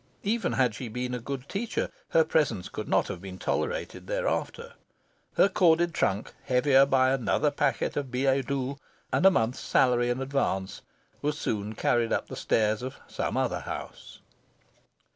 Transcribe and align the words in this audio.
Even 0.23 0.53
had 0.53 0.73
she 0.73 0.87
been 0.87 1.13
a 1.13 1.19
good 1.19 1.47
teacher, 1.47 1.87
her 2.09 2.23
presence 2.23 2.69
could 2.69 2.87
not 2.87 3.07
have 3.07 3.21
been 3.21 3.37
tolerated 3.37 4.07
thereafter. 4.07 4.73
Her 5.35 5.47
corded 5.47 5.93
trunk, 5.93 6.33
heavier 6.45 6.87
by 6.87 7.11
another 7.11 7.51
packet 7.51 7.95
of 7.95 8.09
billets 8.09 8.47
doux 8.47 8.79
and 9.13 9.27
a 9.27 9.29
month's 9.29 9.59
salary 9.59 10.09
in 10.09 10.19
advance, 10.19 10.81
was 11.21 11.37
soon 11.37 11.75
carried 11.75 12.11
up 12.11 12.29
the 12.29 12.35
stairs 12.35 12.81
of 12.81 12.95
some 13.07 13.37
other 13.37 13.59
house. 13.59 14.17